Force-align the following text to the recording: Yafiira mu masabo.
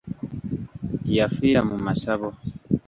Yafiira 1.15 1.61
mu 1.69 1.77
masabo. 1.85 2.27